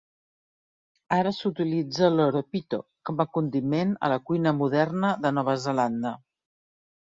Ara 1.17 1.33
s'utilitza 1.39 2.09
l'"horopito" 2.13 2.79
com 3.11 3.21
a 3.25 3.27
condiment 3.37 3.93
a 4.09 4.11
la 4.15 4.19
cuina 4.31 4.55
moderna 4.63 5.13
de 5.27 5.35
Nova 5.41 5.57
Zelanda. 5.69 6.17